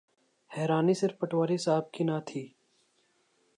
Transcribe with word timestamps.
حیرانی 0.57 0.93
صرف 0.93 1.19
پٹواری 1.19 1.57
صاحب 1.57 1.91
کی 1.91 2.03
نہ 2.03 2.19
تھی۔ 2.25 2.47